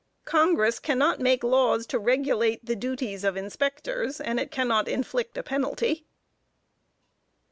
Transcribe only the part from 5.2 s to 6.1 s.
a penalty.